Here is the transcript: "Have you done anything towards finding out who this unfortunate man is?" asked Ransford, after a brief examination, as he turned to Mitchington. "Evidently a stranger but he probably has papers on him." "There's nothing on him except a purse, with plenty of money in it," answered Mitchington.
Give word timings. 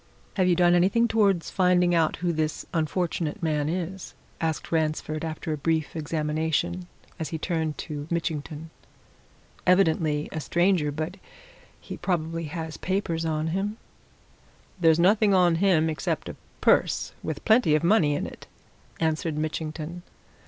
"Have 0.35 0.47
you 0.47 0.55
done 0.55 0.73
anything 0.73 1.07
towards 1.07 1.51
finding 1.51 1.93
out 1.93 2.15
who 2.15 2.33
this 2.33 2.65
unfortunate 2.73 3.43
man 3.43 3.69
is?" 3.69 4.15
asked 4.41 4.71
Ransford, 4.71 5.23
after 5.23 5.53
a 5.53 5.57
brief 5.57 5.95
examination, 5.95 6.87
as 7.19 7.29
he 7.29 7.37
turned 7.37 7.77
to 7.77 8.07
Mitchington. 8.09 8.71
"Evidently 9.67 10.27
a 10.31 10.39
stranger 10.39 10.91
but 10.91 11.17
he 11.79 11.97
probably 11.97 12.45
has 12.45 12.77
papers 12.77 13.25
on 13.25 13.49
him." 13.49 13.77
"There's 14.79 14.97
nothing 14.97 15.35
on 15.35 15.57
him 15.61 15.87
except 15.87 16.29
a 16.29 16.35
purse, 16.61 17.13
with 17.21 17.45
plenty 17.45 17.75
of 17.75 17.83
money 17.83 18.15
in 18.15 18.25
it," 18.25 18.47
answered 18.99 19.37
Mitchington. 19.37 20.01